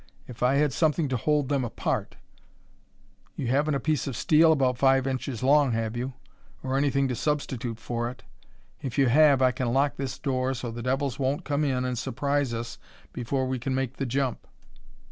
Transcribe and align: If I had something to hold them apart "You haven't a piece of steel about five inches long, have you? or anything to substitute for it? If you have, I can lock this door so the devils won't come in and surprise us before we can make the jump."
If 0.27 0.41
I 0.41 0.55
had 0.55 0.73
something 0.73 1.07
to 1.09 1.15
hold 1.15 1.47
them 1.49 1.63
apart 1.63 2.15
"You 3.35 3.45
haven't 3.49 3.75
a 3.75 3.79
piece 3.79 4.07
of 4.07 4.17
steel 4.17 4.51
about 4.51 4.79
five 4.79 5.05
inches 5.05 5.43
long, 5.43 5.73
have 5.73 5.95
you? 5.95 6.13
or 6.63 6.75
anything 6.75 7.07
to 7.09 7.15
substitute 7.15 7.77
for 7.77 8.09
it? 8.09 8.23
If 8.81 8.97
you 8.97 9.09
have, 9.09 9.43
I 9.43 9.51
can 9.51 9.71
lock 9.71 9.97
this 9.97 10.17
door 10.17 10.55
so 10.55 10.71
the 10.71 10.81
devils 10.81 11.19
won't 11.19 11.45
come 11.45 11.63
in 11.63 11.85
and 11.85 11.99
surprise 11.99 12.51
us 12.51 12.79
before 13.13 13.45
we 13.45 13.59
can 13.59 13.75
make 13.75 13.97
the 13.97 14.07
jump." 14.07 14.47